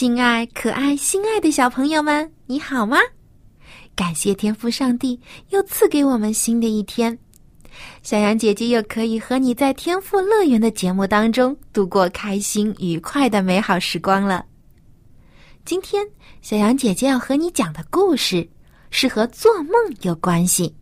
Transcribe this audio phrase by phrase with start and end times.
[0.00, 2.96] 亲爱、可爱、心爱的小朋友们，你好吗？
[3.94, 7.18] 感谢天父上帝又赐给我们新的一天，
[8.02, 14.46] 小羊姐姐又可以和你在天赋乐园的节目当中度过开心愉快的美好时光了。
[15.66, 16.08] 今天，
[16.40, 18.48] 小羊姐姐要和你讲的故事
[18.88, 20.74] 是和做梦有关系。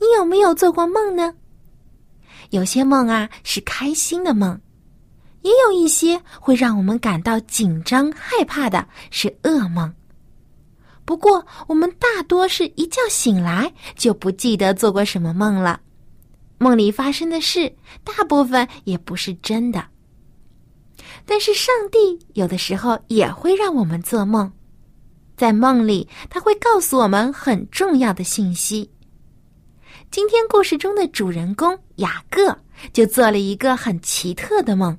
[0.00, 1.32] 你有没有做过梦呢？
[2.50, 4.60] 有些梦啊是开心的梦。
[5.44, 9.94] 也有一些会让我们感到紧张害怕的，是噩梦。
[11.04, 15.78] 不过，我们大多是一觉醒来就不记得做过什么梦了。
[16.56, 17.70] 梦里发生的事，
[18.02, 19.84] 大部分也不是真的。
[21.26, 24.50] 但是，上帝有的时候也会让我们做梦，
[25.36, 28.90] 在梦里，他会告诉我们很重要的信息。
[30.10, 32.56] 今天故事中的主人公雅各
[32.94, 34.98] 就做了一个很奇特的梦。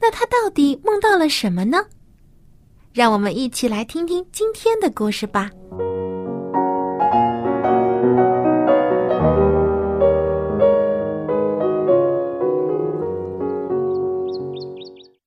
[0.00, 1.84] 那他到底梦到了什么呢？
[2.92, 5.50] 让我们一起来听听今天的故事吧。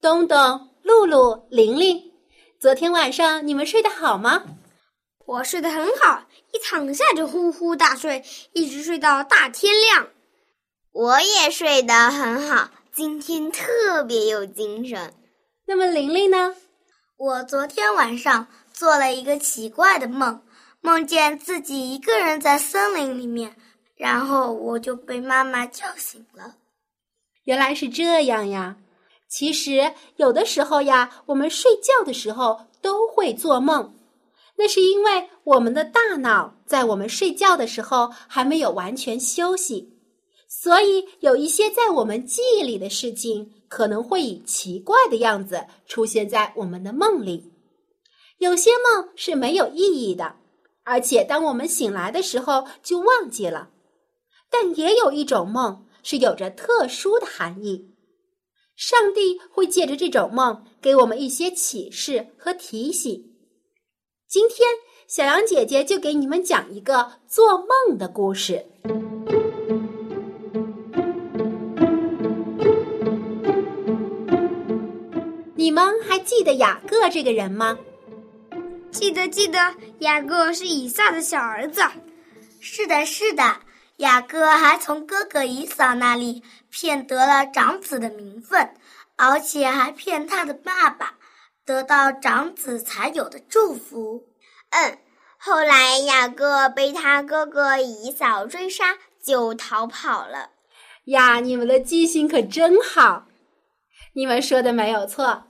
[0.01, 0.37] 东东、
[0.81, 2.01] 露露、玲玲，
[2.59, 4.43] 昨天晚上你们睡得好吗？
[5.25, 10.07] 我睡得很好，一躺下就呼呼大睡，一直睡到大天亮。
[10.91, 12.69] 我也睡得很好。
[12.93, 15.13] 今天特别有精神。
[15.65, 16.53] 那么玲玲呢？
[17.15, 20.41] 我昨天晚上做了一个奇怪的梦，
[20.81, 23.55] 梦见自己一个人在森林里面，
[23.95, 26.55] 然后我就被妈妈叫醒了。
[27.45, 28.75] 原来是这样呀！
[29.29, 33.93] 其实有的时候呀，我们睡觉的时候都会做梦，
[34.57, 39.90] 那是因为我们的大脑在我们睡觉的时候还没有完全休息。
[40.53, 47.53] 所以，有一些在我们记忆里的事情，可能会以奇怪的样子出现在我们的梦里。
[48.37, 50.35] 有些梦是没有意义的，
[50.83, 53.69] 而且当我们醒来的时候就忘记了。
[54.49, 57.95] 但也有一种梦是有着特殊的含义，
[58.75, 63.33] 上帝会借着这种梦给我们一些启示和提醒。
[64.27, 64.67] 今天，
[65.07, 68.65] 小羊姐姐就给你们讲一个做梦的故事。
[75.61, 77.77] 你们还记得雅各这个人吗？
[78.89, 81.83] 记得，记得，雅各是以撒的小儿子。
[82.59, 83.57] 是的，是的，
[83.97, 86.41] 雅各还从哥哥以扫那里
[86.71, 88.73] 骗得了长子的名分，
[89.17, 91.13] 而且还骗他的爸爸，
[91.63, 94.23] 得到长子才有的祝福。
[94.71, 94.97] 嗯，
[95.37, 100.49] 后来雅各被他哥哥以扫追杀，就逃跑了。
[101.03, 103.27] 呀，你们的记性可真好！
[104.13, 105.43] 你们说的没有错。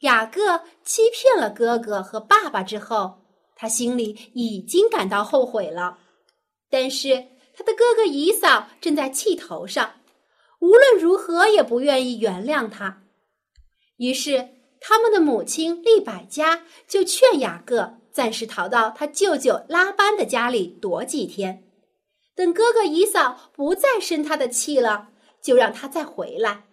[0.00, 3.22] 雅各欺骗了哥哥和爸爸之后，
[3.54, 5.98] 他心里已经感到后悔了。
[6.68, 7.26] 但是
[7.56, 9.94] 他的哥哥以扫正在气头上，
[10.60, 13.02] 无论如何也不愿意原谅他。
[13.96, 14.48] 于是
[14.80, 21.64] 他们的母亲利百加就劝雅各暂时逃到他舅舅拉班的家里躲几天，
[22.34, 25.08] 等哥哥以扫不再生他的气了，
[25.42, 26.64] 就让他再回来。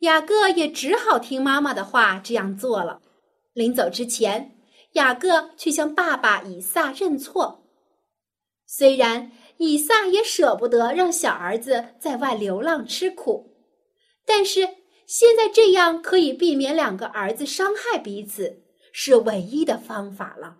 [0.00, 3.00] 雅各也只好听妈妈的话，这样做了。
[3.54, 4.58] 临走之前，
[4.92, 7.64] 雅各去向爸爸以撒认错。
[8.66, 13.56] 虽然以撒也舍不得让小儿子在外流浪吃苦，
[14.26, 14.68] 但是
[15.06, 20.58] 现在这样可以避免两个儿子伤害彼此，是唯一的方法了。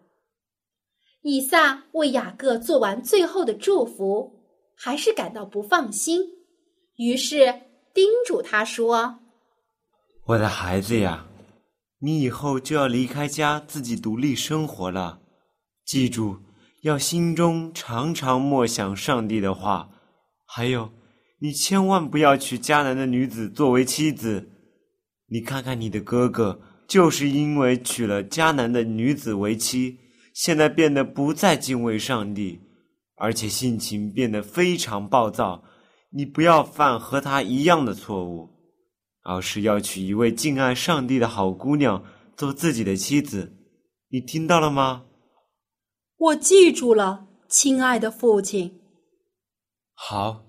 [1.20, 4.40] 以撒为雅各做完最后的祝福，
[4.74, 6.22] 还是感到不放心，
[6.96, 7.62] 于是
[7.92, 9.18] 叮嘱他说。
[10.28, 11.24] 我的孩子呀，
[12.00, 15.20] 你以后就要离开家，自己独立生活了。
[15.84, 16.38] 记住，
[16.82, 19.90] 要心中常常默想上帝的话。
[20.44, 20.90] 还有，
[21.38, 24.48] 你千万不要娶迦南的女子作为妻子。
[25.28, 29.98] 你看看你的哥哥，就是因为娶了迦南的女子为妻，
[30.34, 32.58] 现在变得不再敬畏上帝，
[33.14, 35.62] 而且性情变得非常暴躁。
[36.10, 38.55] 你不要犯和他一样的错误。
[39.26, 42.04] 而是要娶一位敬爱上帝的好姑娘
[42.36, 43.52] 做自己的妻子。
[44.08, 45.04] 你听到了吗？
[46.16, 48.80] 我记住了，亲爱的父亲。
[49.94, 50.44] 好，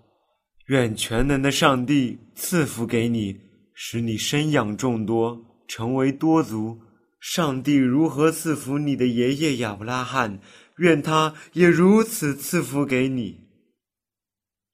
[0.68, 3.36] 愿全能的上帝赐福给你，
[3.74, 6.80] 使你生养众多，成为多族。
[7.20, 10.40] 上帝如何赐福你的爷爷亚伯拉罕，
[10.78, 13.48] 愿他也如此赐福给你。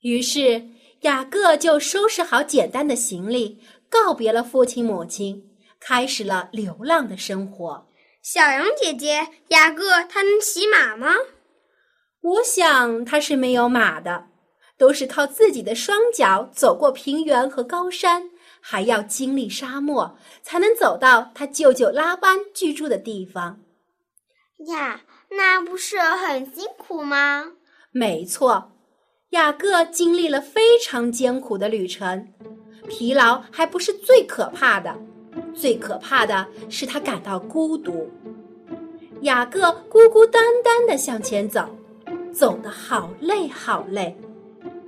[0.02, 0.68] 于是
[1.04, 3.60] 雅各就收拾好简单的行李，
[3.94, 5.44] 告别了父亲母亲，
[5.80, 7.88] 开始了流浪的生活。
[8.24, 11.14] 小羊姐姐，雅各他能骑马吗？
[12.22, 14.30] 我想他是没有马的，
[14.80, 18.32] 都是靠自己的双脚走过平原和高山。
[18.66, 23.60] 还要经历沙漠，才能走到他舅舅拉班居住的地方。
[24.68, 25.02] 呀，
[25.32, 27.52] 那不是很辛苦吗？
[27.92, 28.72] 没错，
[29.32, 32.32] 雅各经历了非常艰苦的旅程，
[32.88, 34.96] 疲劳还不是最可怕的，
[35.54, 38.10] 最可怕的是他感到孤独。
[39.22, 41.66] 雅各孤孤单单的向前走，
[42.34, 44.18] 走得好累好累，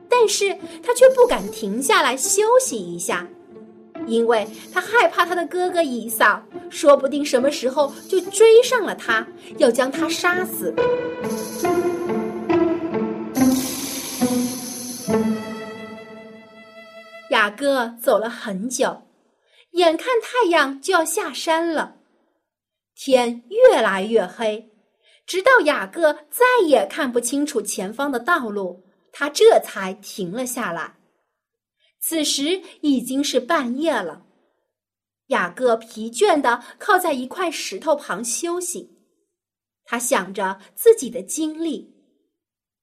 [0.09, 3.27] 但是他却不敢停下来休息一下。
[4.05, 6.39] 因为他害怕他的哥哥以扫，
[6.69, 9.25] 说不定什么时候就追上了他，
[9.57, 10.75] 要将他杀死。
[17.45, 19.03] 雅各走了很久，
[19.73, 21.97] 眼看太阳就要下山了，
[22.95, 24.71] 天越来越黑，
[25.27, 30.95] 直到雅各再也看不清楚前方的道路，他这才停了下来。
[31.99, 34.25] 此时已经是半夜了，
[35.27, 38.97] 雅各疲倦地靠在一块石头旁休息。
[39.83, 41.93] 他想着自己的经历，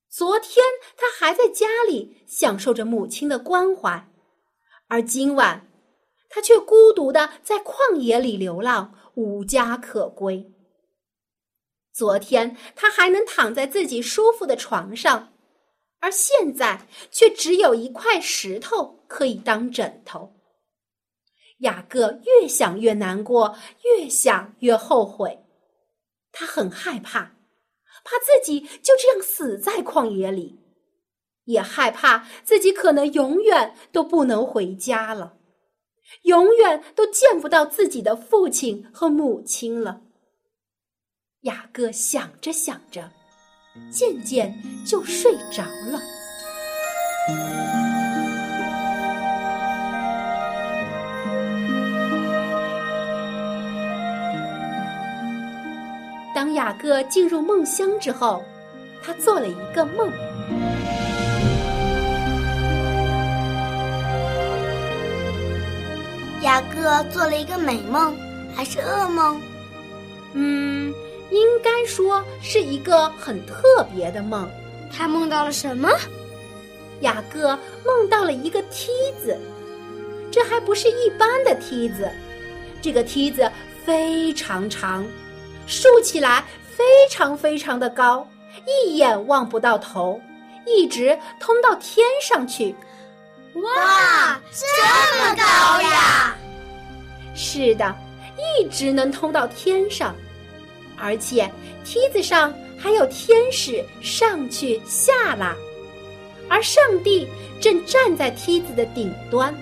[0.08, 0.64] 昨天
[0.96, 4.08] 他还在家里享受着母亲的关怀，
[4.92, 5.66] 而今晚
[6.28, 10.52] 他却孤独的在旷野里流浪，无家可归。
[11.94, 15.32] 昨天他还能躺在自己舒服的床上。
[16.00, 20.34] 而现在却只有一块石头可以当枕头。
[21.60, 25.38] 雅各越想越难过，越想越后悔。
[26.32, 27.36] 他很害怕，
[28.04, 30.60] 怕自己就这样死在旷野里，
[31.44, 35.34] 也害怕自己可能永远都不能回家了，
[36.22, 40.02] 永远都见不到自己的父亲和母亲了。
[41.42, 43.10] 雅各想着想着。
[43.90, 44.54] 渐渐
[44.84, 45.98] 就睡着了。
[56.34, 58.44] 当雅各进入梦乡之后，
[59.02, 60.12] 他做了一个梦。
[66.42, 68.16] 雅各做了一个美梦，
[68.54, 69.40] 还是噩梦？
[70.34, 70.92] 嗯。
[71.30, 74.46] 应该说是一个很特别的梦。
[74.94, 75.88] 他梦到了什么？
[77.00, 79.40] 雅各梦到了一个梯子，
[80.30, 82.06] 这还不是一般的梯子，
[82.82, 83.50] 这个梯子
[83.82, 85.06] 非常长，
[85.66, 86.44] 竖起来
[86.76, 88.28] 非常非常的高，
[88.66, 90.20] 一眼望不到头，
[90.66, 92.76] 一直通到天上去。
[93.54, 94.66] 哇，这
[95.18, 95.42] 么高
[95.82, 96.36] 呀！
[97.34, 97.94] 是的，
[98.36, 100.14] 一直能通到天上。
[100.96, 101.50] 而且
[101.84, 105.54] 梯子上还有天使上去下来，
[106.48, 107.26] 而上帝
[107.60, 109.54] 正站在梯子的顶端。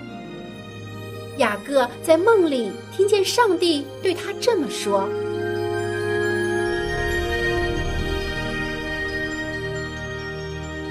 [1.39, 5.09] 雅各在梦里听见上帝对他这么说：“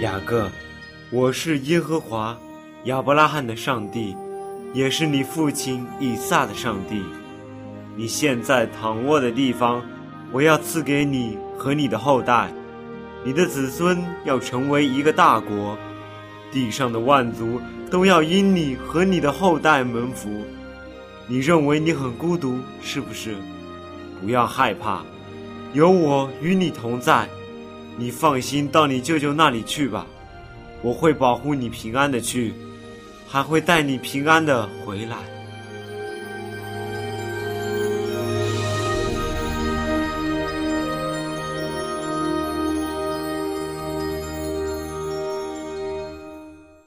[0.01, 0.49] 雅各，
[1.11, 2.35] 我是耶和华
[2.85, 4.15] 亚伯拉罕的上帝，
[4.73, 7.01] 也是你父亲以撒的上帝。
[7.95, 9.81] 你现在躺卧的地方。”
[10.31, 12.53] 我要赐给你和你的后代，
[13.25, 15.75] 你的子孙要成为一个大国，
[16.51, 17.59] 地上的万族
[17.89, 20.29] 都要因你和你的后代蒙福。
[21.25, 23.37] 你认为你很孤独，是不是？
[24.21, 25.01] 不要害怕，
[25.73, 27.27] 有我与你同在。
[27.97, 30.05] 你放心到你舅舅那里去吧，
[30.83, 32.53] 我会保护你平安的去，
[33.31, 35.17] 还会带你平安的回来。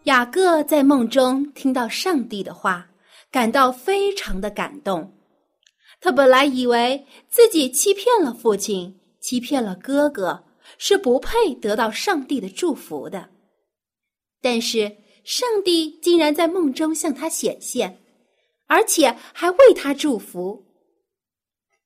[0.05, 2.91] 雅各在梦中听到上帝的话，
[3.31, 5.15] 感到非常的感动。
[6.01, 10.43] 他本来以为自己欺骗了父亲，欺骗了哥哥，
[10.77, 13.29] 是不配得到上帝的祝福的。
[14.43, 14.91] 但是
[15.25, 18.00] 上帝竟然在梦中向他显现，
[18.67, 20.64] 而且还为他祝福。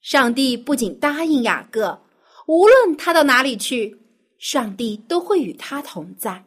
[0.01, 2.03] 上帝不仅答应雅各，
[2.47, 3.99] 无论他到哪里去，
[4.39, 6.45] 上帝都会与他同在，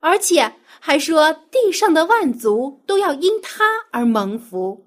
[0.00, 4.86] 而且还说地上的万族都要因他而蒙福，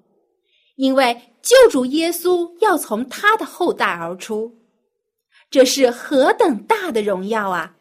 [0.76, 4.58] 因为救主耶稣要从他的后代而出。
[5.50, 7.76] 这是何等大的荣耀啊！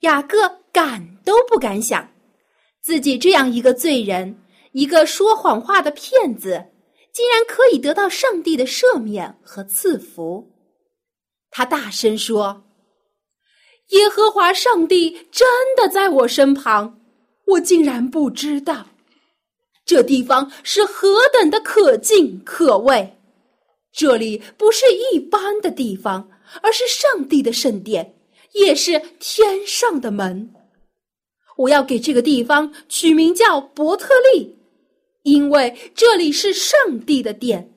[0.00, 2.10] 雅各敢都不敢想，
[2.86, 4.38] 自己这样一个罪人，
[4.70, 6.66] 一个说谎话的骗子。
[7.12, 10.52] 竟然可以得到上帝的赦免和赐福，
[11.50, 12.62] 他大声说
[13.90, 17.00] ：“耶和华上帝真的在我身旁，
[17.46, 18.86] 我竟然不知道。
[19.84, 23.18] 这地方是何等的可敬可畏！
[23.92, 26.28] 这里不是一般的地方，
[26.62, 28.14] 而是上帝的圣殿，
[28.52, 30.52] 也是天上的门。
[31.56, 34.54] 我要给这个地方取名叫伯特利。”
[35.24, 37.72] 因为这里是上帝的殿，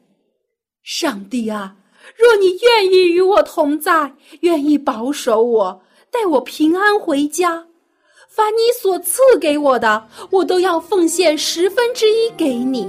[0.84, 1.76] 上帝啊，
[2.16, 5.82] 若你愿意与我同在，愿意保守我，
[6.12, 7.66] 带我平安回家，
[8.30, 12.88] 凡你所赐给我的，我都要奉献十分之一给你。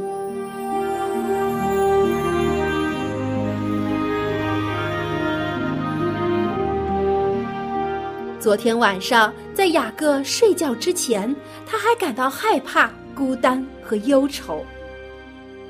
[8.38, 11.36] 昨天晚上在雅各睡觉之前，
[11.66, 12.90] 他还感到害怕。
[13.14, 14.64] 孤单和忧愁，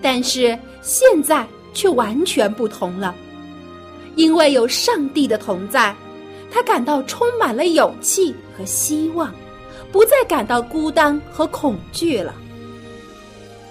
[0.00, 1.44] 但是现在
[1.74, 3.12] 却完全不同了，
[4.14, 5.92] 因为有上帝的同在，
[6.52, 9.34] 他感到充满了勇气和希望，
[9.90, 12.32] 不再感到孤单和恐惧了。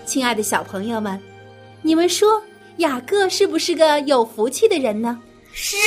[0.06, 1.18] 亲爱的小朋友们，
[1.82, 2.44] 你们说
[2.80, 5.18] 雅各是不是个有福气的人呢？
[5.54, 5.78] 是。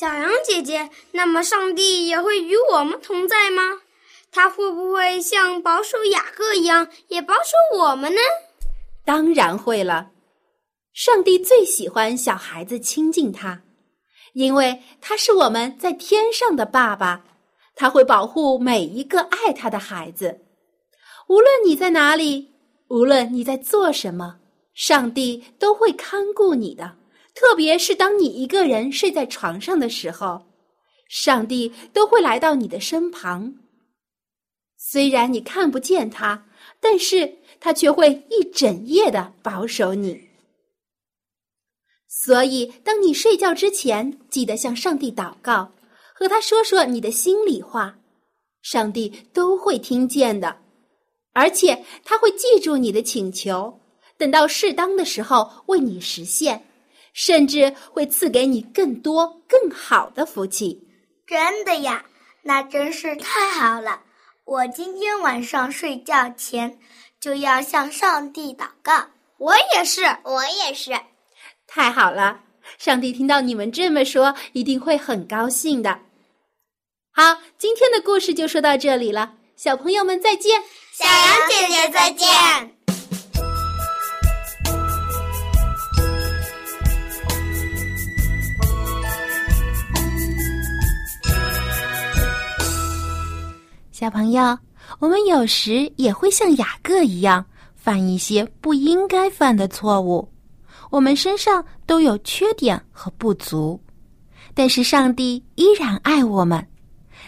[0.00, 3.82] 小羊姐姐，那么上帝也会与我们同在吗？
[4.32, 8.20] 他会不会像保守雅各一样，也保守我们呢？
[9.04, 10.12] 当然会了。
[10.94, 13.60] 上帝最喜欢小孩子亲近他，
[14.32, 17.22] 因为他是我们在天上的爸爸。
[17.76, 20.40] 他会保护每一个爱他的孩子，
[21.28, 22.48] 无论你在哪里，
[22.88, 24.38] 无论你在做什么，
[24.72, 26.96] 上帝都会看顾你的。
[27.40, 30.42] 特别是当你一个人睡在床上的时候，
[31.08, 33.54] 上帝都会来到你的身旁。
[34.76, 36.46] 虽然你看不见他，
[36.80, 40.28] 但是他却会一整夜的保守你。
[42.06, 45.72] 所以，当你睡觉之前，记得向上帝祷告，
[46.12, 47.98] 和他说说你的心里话，
[48.60, 50.58] 上帝都会听见的，
[51.32, 53.80] 而且他会记住你的请求，
[54.18, 56.66] 等到适当的时候为你实现，
[57.12, 60.86] 甚至会赐给你更多更好的福气。
[61.26, 62.04] 真的呀，
[62.42, 64.00] 那真是太好了。
[64.44, 66.78] 我今天晚上睡觉前
[67.20, 69.06] 就要向上帝祷告。
[69.38, 70.92] 我也是，我也是。
[71.66, 72.40] 太好了，
[72.78, 76.00] 上帝听到你们这么说，一定会很高兴的。
[77.12, 80.62] 好，今天的故事就说到这里了，小朋友们再见，
[80.92, 82.79] 小羊姐姐再见。
[94.00, 94.58] 小朋友，
[94.98, 100.26] 我们有时也会像雅各一样犯一些不应该犯的错误。
[100.88, 103.78] 我们身上都有缺点和不足，
[104.54, 106.66] 但是上帝依然爱我们。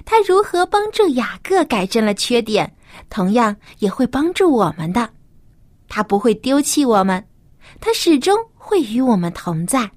[0.07, 2.75] 他如何帮助雅各改正了缺点，
[3.11, 5.07] 同样也会帮助我们的。
[5.91, 7.23] 他不会丢弃我们，
[7.81, 9.91] 他始终会与我们同在。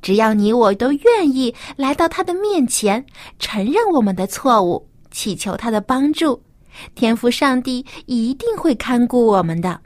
[0.00, 3.04] 只要你我都愿意来到他的面前，
[3.38, 4.88] 承认我们的错误。
[5.12, 6.42] 祈求他的帮助，
[6.94, 9.80] 天父上帝一定会看顾我们的。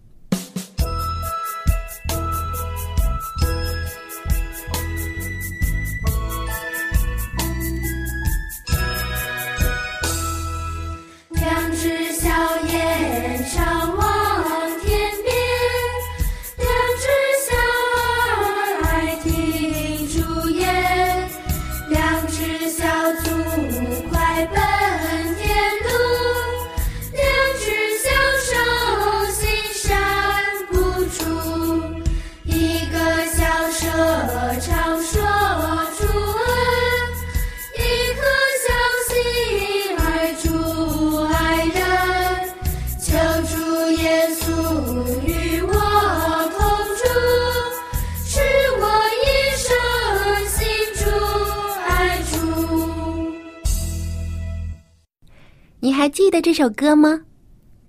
[56.16, 57.20] 记得这首歌吗？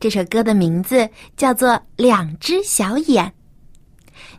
[0.01, 3.25] 这首歌的名字叫做《两只小眼》。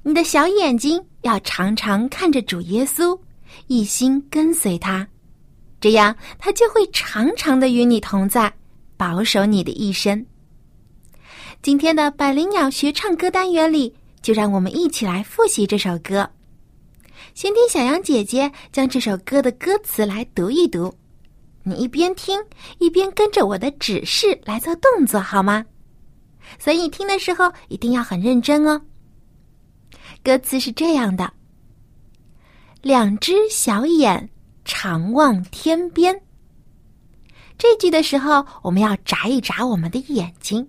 [0.03, 3.19] 你的小眼睛要常常看着主耶稣，
[3.67, 5.09] 一心跟随他，
[5.81, 8.53] 这样他就会常常的与你同在，
[8.99, 10.27] 保守你的一生。
[11.63, 16.29] 今天的百灵鸟学唱歌单元里，就让我们一起来复习这首歌。
[17.33, 20.95] 先听小羊姐姐将这首歌的歌词来读一读，
[21.69, 22.41] 你一边听
[22.79, 25.65] 一边跟着我的指示来做动作，好吗？
[26.59, 28.81] 所以听的时候一定要很认真哦。
[30.25, 31.31] 歌词是这样的：
[32.81, 34.31] 两只小眼
[34.65, 36.19] 常望天边。
[37.59, 40.67] 这句的时候，我们要眨一眨我们的眼睛。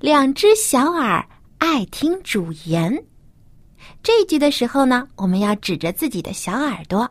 [0.00, 3.04] 两只小耳爱听主言。
[4.02, 7.08] 这句的时候呢，我们要指着自己的小耳朵。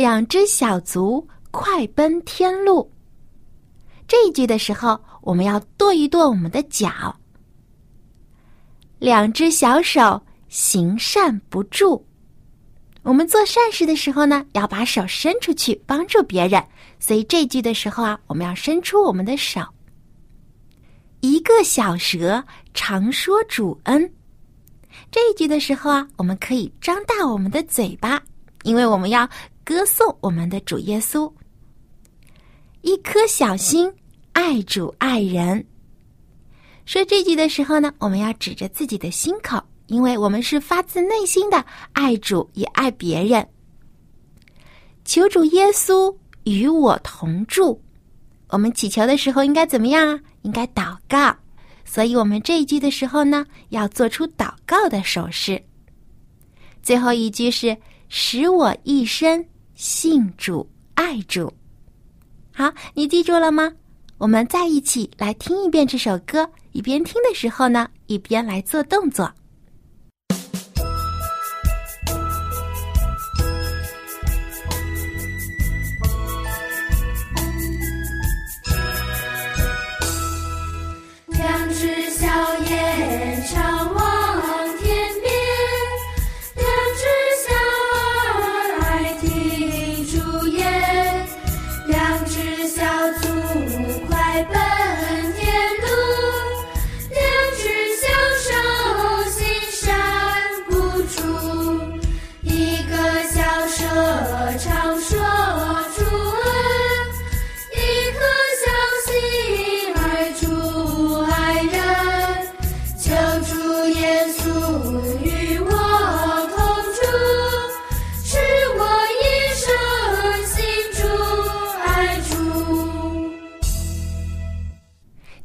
[0.00, 2.90] 两只小足快奔天路。
[4.08, 7.14] 这一句的时候，我们要跺一跺我们的脚。
[8.98, 12.02] 两只小手行善不住。
[13.02, 16.64] 我们做善事的时候呢，要把手伸出去帮助别人，
[16.98, 19.60] 所以这句的时候啊，我们要伸出我们的手。
[21.20, 22.42] 一个小蛇
[22.72, 24.10] 常说主恩。
[25.10, 28.22] 这一句的时候啊，我们可以张大我们的嘴巴，
[28.62, 29.28] 因为我们要
[29.64, 31.30] 歌颂我们的主耶稣。
[32.82, 33.92] 一颗小心
[34.32, 35.64] 爱主爱人。
[36.86, 43.46] 说这句的时候呢，我们要指着自己的心口，因为我们是发自内心的爱主也爱别人。
[45.04, 46.14] 求主耶稣
[46.44, 47.80] 与我同住。
[48.48, 50.20] 我们祈求的时候应该怎么样啊？
[50.42, 51.36] 应该祷告。
[51.84, 55.62] 所以我们这一句的时候呢，要做出祷告的手势。
[56.82, 57.76] 最后一句是
[58.08, 59.44] “使我一生
[59.80, 61.50] 信主爱主”。
[62.52, 63.72] 好，你记住了吗？
[64.18, 69.32] 我们再一起来听一遍这首歌，一边听的时候呢，一边来做动作。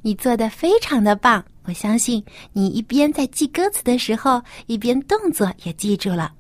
[0.05, 6.31] 你做的非常的棒，我相信你一边在记歌词的时候，一边动作也记住了。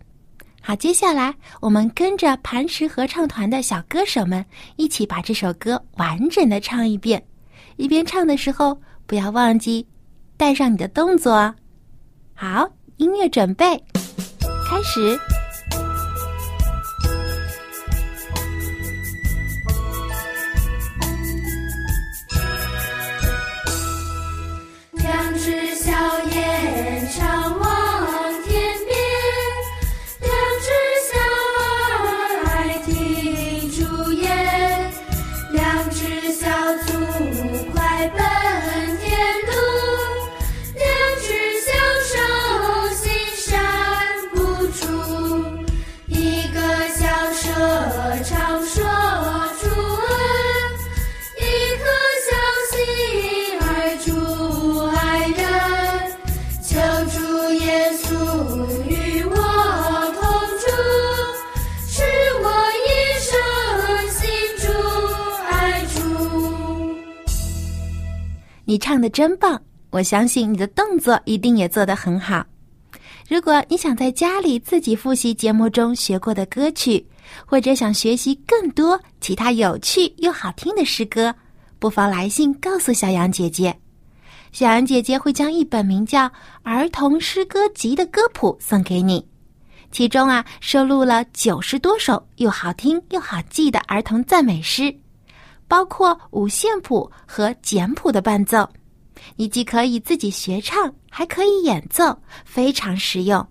[0.61, 7.19] 好，接下来我们跟着磐石合唱团的小歌手们一起把这首歌完整的唱一遍。
[7.77, 9.83] 一边唱的时候，不要忘记
[10.37, 11.51] 带上你的动作。
[12.35, 13.65] 好，音乐准备，
[14.69, 15.19] 开始。
[26.75, 27.84] 人常望
[68.75, 69.57] 你唱的真棒，
[69.89, 72.45] 我相信你的动作一定也做得很好。
[73.29, 77.07] 如果你想在家里自己复习节目中学过的歌曲，
[77.45, 81.33] 或者想学习更多其他有趣又好听的诗歌，
[81.79, 83.73] 不妨来信告诉小杨姐姐。
[84.51, 86.27] 小杨姐姐会将一本名叫
[86.63, 89.25] 《儿童诗歌集》的歌谱送给你，
[89.89, 94.93] 其中啊收录了九十多首又好听又好记的儿童赞美诗。
[95.67, 98.69] 包括五线谱和简谱的伴奏，
[99.35, 103.45] 你既可以自己学唱，还可以演奏，非常实用。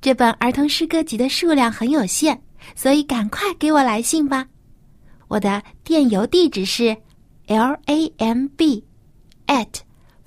[0.00, 2.40] 这本儿童诗歌集的数量很有限，
[2.74, 4.46] 所以赶快给我来信吧。
[5.28, 6.96] 我的电邮地址是
[7.46, 8.84] l a m b
[9.46, 9.80] at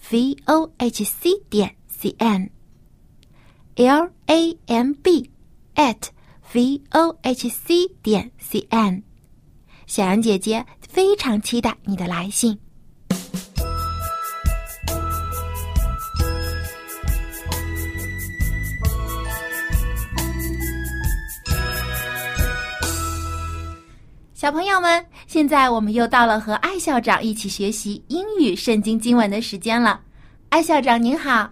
[0.10, 2.50] v o h c 点 c n
[3.76, 5.30] l a m b
[5.76, 5.98] at
[6.54, 9.04] v o h c 点 c n。
[9.88, 12.56] 小羊姐姐非常期待你的来信。
[24.36, 30.00] 小朋友们，现在我们又到了和艾校长一起学习英语圣经经文的时间了。
[30.50, 31.50] 艾校长您好。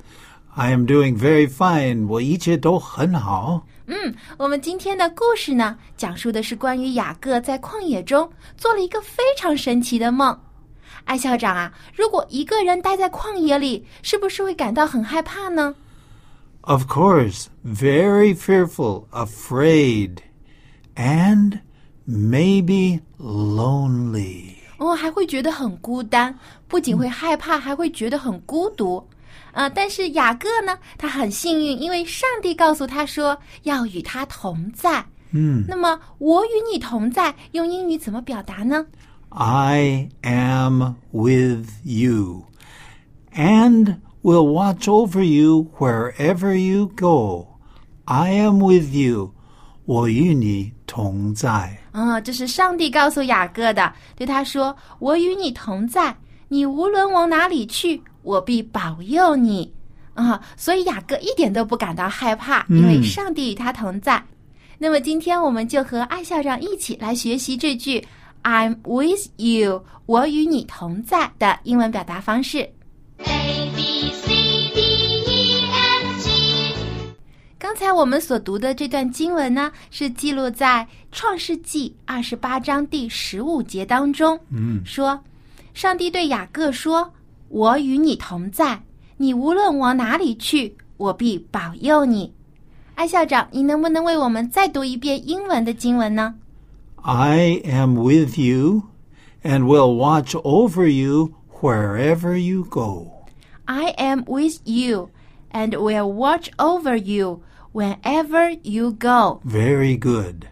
[0.54, 2.06] I am doing very fine.
[2.06, 3.66] 我一切都很好。
[3.88, 10.40] 嗯，我们今天的故事呢，讲述的是关于雅各在旷野中做了一个非常神奇的梦。
[11.06, 15.76] 艾校长啊，如果一个人待在旷野里，是不是会感到很害怕呢
[16.62, 20.18] ？Of course, very fearful, afraid,
[20.96, 21.60] and
[22.08, 24.58] maybe lonely.
[24.78, 29.08] 哦，还会觉得很孤单，不仅会害怕，还会觉得很孤独。
[29.52, 35.04] 啊、但是雅各呢，他很幸运，因为上帝告诉他说要与他同在。
[35.32, 38.86] 嗯，那么我与你同在，用英语怎么表达呢
[39.30, 42.46] ？I am with you,
[43.34, 47.48] and will watch over you wherever you go.
[48.06, 49.34] I am with you.
[49.86, 51.78] 我与你同在。
[51.92, 56.16] 啊、这是上帝告诉雅各的，对他说：“我与你同在，
[56.50, 59.74] 你无论往哪里去，我必保佑你。”
[60.14, 64.22] 啊，所以雅各一点都不感到害怕，因为嗯上帝与他同在。
[64.78, 68.06] 那么今天我们就和艾校长一起来学习这句
[68.44, 72.60] “I'm with you”，我与你同在的英文表达方式。
[73.20, 74.28] A B C
[74.74, 74.82] D
[75.26, 76.76] E F G
[77.58, 84.38] 刚才我们所读的这段经文呢，是记录在创世纪二十八章第十五节当中。
[84.50, 85.18] 嗯，说，
[85.74, 87.10] 上帝对雅各说
[87.52, 88.82] ：“我与你同在，
[89.18, 92.34] 你无论往哪里去，我必保佑你。”
[92.96, 96.36] 艾校长，你能不能为我们再读一遍英文的经文呢
[97.02, 98.84] ？I am with you,
[99.44, 103.08] and will watch over you wherever you go.
[103.66, 105.10] I am with you,
[105.52, 107.42] and will watch over you
[107.74, 109.42] whenever you go.
[109.46, 110.46] Very good.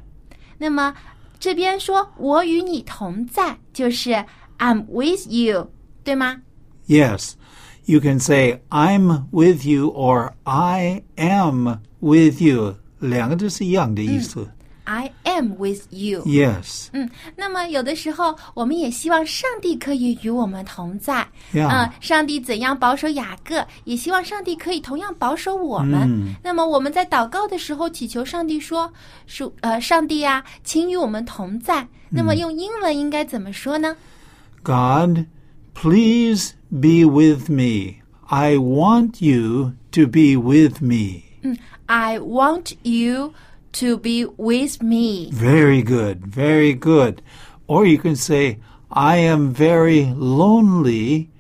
[0.57, 0.95] 那么
[1.39, 4.25] 这边说“我与你同在”，就是
[4.57, 5.71] I'm with you，
[6.03, 6.41] 对吗？
[6.89, 7.33] Yes,
[7.85, 12.77] you can say I'm with you or I am with you.
[12.97, 14.49] 两个都是一样的意思。
[14.85, 16.23] I am with you。
[16.23, 16.87] Yes.
[16.93, 21.27] 嗯，那么有的时候，我们也希望上帝可以与我们同在。
[21.53, 21.69] Yeah.
[21.69, 26.01] 嗯，上帝怎样保守雅各，也希望上帝可以同样保守我们。
[26.11, 28.91] 嗯那么我们在祷告的时候，祈求上帝说
[29.27, 33.95] ：“属呃，上帝啊，请与我们同在。”那么用英文应该怎么说呢
[34.63, 35.19] ？God,
[35.78, 38.02] please be with me.
[38.30, 41.40] I want you to be with me.
[41.88, 43.34] I want you
[43.72, 45.30] to be with me.
[45.32, 47.22] Very good, very good.
[47.66, 48.58] Or you can say,
[48.90, 51.30] I am very lonely.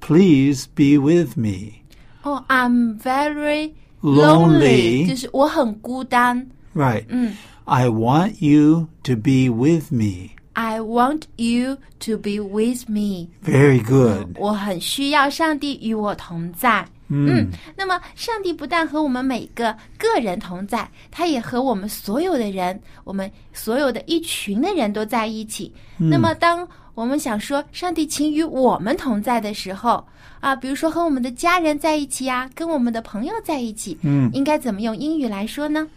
[0.00, 1.82] Please be with me.
[2.22, 6.46] 哦、i m very Lonely 就是我很孤单。
[6.74, 7.04] Right.
[7.08, 7.32] 嗯
[7.66, 10.36] I want you to be with me.
[10.59, 13.29] I want you to be with me.
[13.45, 14.35] Very good.
[14.37, 16.85] 我很需要上帝与我同在。
[17.07, 25.73] 嗯，那么上帝不但和我们每个个人同在，他也和我们所有的人，我们所有的一群的人都在一起。
[25.97, 30.05] 那么，当我们想说上帝请与我们同在的时候，
[30.41, 35.87] 啊，比如说和我们的家人在一起啊，跟我们的朋友在一起，嗯应该怎么用英语来说呢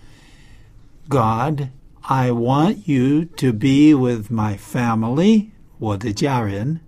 [1.08, 1.62] ？God,
[2.01, 6.79] I want you to be with my family, 我的家人,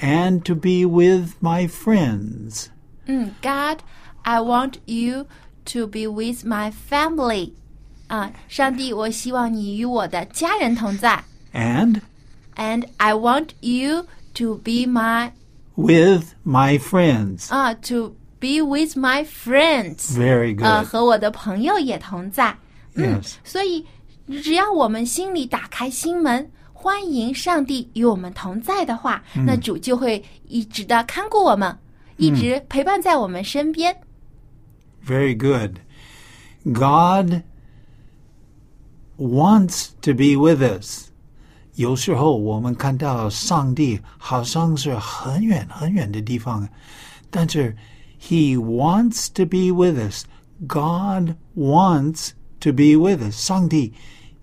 [0.00, 2.66] and to be with my friends.
[3.06, 3.78] 嗯，God,
[4.22, 5.26] I want you
[5.72, 7.52] to be with my family。
[8.08, 11.24] 啊，上帝，我希望你与我的家人同在。
[11.52, 12.00] And
[12.54, 15.32] And I want you to be my
[15.74, 17.52] with my friends.
[17.52, 20.16] 啊、to be with my friends。
[20.16, 20.88] Very 呃， good.
[20.88, 22.56] 和我的朋友也同在。
[22.94, 23.34] 嗯 Yes.
[23.44, 23.84] 所以
[24.27, 31.77] 只要我们心里打开心门，欢迎上帝与我们同在的话，那主就会一直的看顾我们，
[32.17, 33.95] 一直陪伴在我们身边。
[35.05, 35.79] Very good.
[36.63, 37.41] God
[39.17, 41.07] wants to be with us.
[41.75, 46.67] 有时候我们看到上帝好像是很远很远的地方，
[47.29, 47.75] 但是
[48.19, 50.25] He wants to be with us.
[50.67, 53.35] God wants to be with us.
[53.35, 53.91] 上帝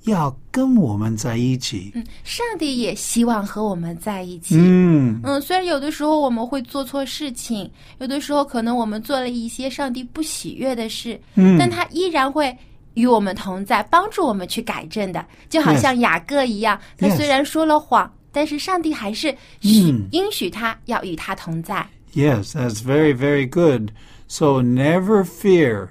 [0.04, 1.90] 要跟我们在一起。
[1.94, 4.54] 嗯，上帝也希望和我们在一起。
[4.56, 12.56] 嗯嗯，虽然有的时候我们会做错事情，有的时候可能我们做了一些上帝不喜悦的事，嗯但他依然会
[12.94, 15.24] 与我们同在，帮助我们去改正的。
[15.48, 15.80] 就好 Yes.
[15.80, 17.16] 像雅各一样，他 Yes.
[17.16, 21.86] 虽然说了谎，但是上帝还是许、嗯应许他要与他同在。
[22.14, 23.90] Yes, that's very, very good.
[24.26, 25.88] So never fear.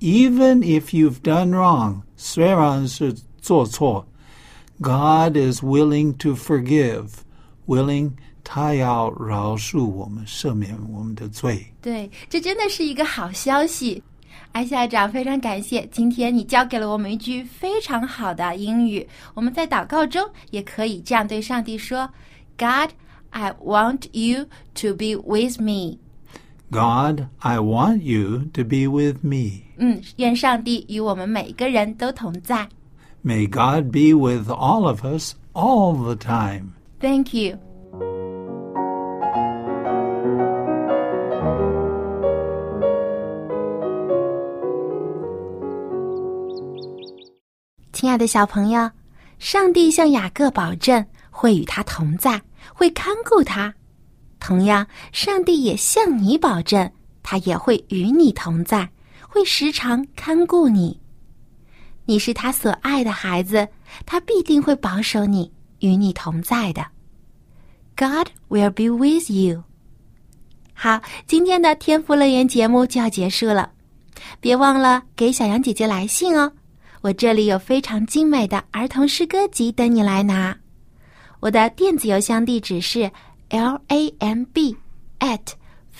[0.00, 4.06] Even if you've done wrong, 虽然是做错,
[4.80, 7.08] God is willing to forgive.
[7.66, 8.12] Willing
[8.42, 11.66] 他要饶恕我们，赦免我们的罪。
[11.82, 14.02] 对，这真的是一个好消息。
[14.52, 19.06] 艾校长，非常感谢，今天你教给了我们一句非常好的英语。
[19.34, 22.10] 我们在祷告中也可以这样对上帝说：“
[22.58, 22.90] God,
[23.30, 25.98] I want you to be with me。
[26.72, 32.67] God, I want you to be with me. ” 嗯，愿上帝与我们每个人都同在。
[33.23, 36.73] May God be with all of us all the time.
[36.99, 37.57] Thank you。
[47.91, 48.91] 亲爱的小朋友，
[49.39, 52.41] 上帝向雅各保证会与他同在，
[52.73, 53.73] 会看顾他。
[54.39, 56.91] 同样，上帝也向你保证，
[57.23, 58.87] 他也会与你同在，
[59.35, 60.97] 会时常看顾你。
[62.05, 63.67] 你是他所爱的孩子，
[64.05, 66.85] 他必定会保守你，与你同在的。
[67.97, 69.65] God will be with you。
[70.73, 73.73] 好，今天的天赋乐园节目就要结束了，
[74.39, 76.53] 别忘了给小羊姐姐来信哦。
[77.01, 80.57] 我这里有非常精美的儿童诗歌集等你来拿。
[81.41, 83.11] 我的电子邮箱地址是
[83.49, 84.77] l a m b
[85.19, 85.41] at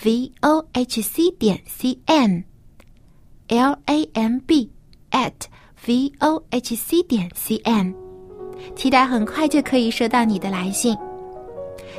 [0.02, 2.42] v o h c 点 c n
[3.48, 4.70] l a m b
[5.10, 5.32] at
[5.86, 7.94] v o h c 点 c n，
[8.74, 10.96] 期待很快就可以收到你的来信。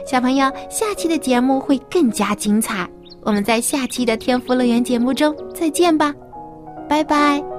[0.06, 2.88] 小朋友，下期的节目会更加精彩，
[3.22, 6.14] 我们在下期的天赋乐园节目中再见吧，
[6.88, 7.57] 拜拜。